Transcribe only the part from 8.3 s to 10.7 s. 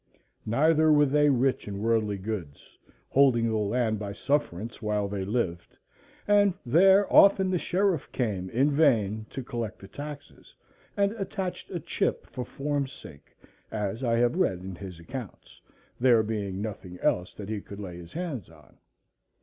in vain to collect the taxes,